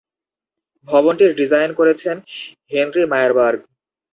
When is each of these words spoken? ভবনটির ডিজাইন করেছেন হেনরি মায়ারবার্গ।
ভবনটির 0.87 1.31
ডিজাইন 1.39 1.69
করেছেন 1.79 2.15
হেনরি 2.71 3.03
মায়ারবার্গ। 3.11 3.59